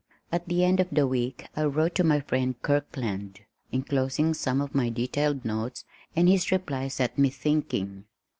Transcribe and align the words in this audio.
At 0.31 0.47
the 0.47 0.63
end 0.63 0.79
of 0.79 0.89
the 0.91 1.05
week 1.05 1.45
I 1.55 1.63
wrote 1.65 1.93
to 1.93 2.03
my 2.03 2.21
friend 2.21 2.59
Kirkland, 2.63 3.41
enclosing 3.71 4.33
some 4.33 4.59
of 4.59 4.73
my 4.73 4.89
detailed 4.89 5.45
notes 5.45 5.85
and 6.15 6.27
his 6.27 6.51
reply 6.51 6.87
set 6.87 7.19
me 7.19 7.29
thinking. 7.29 8.05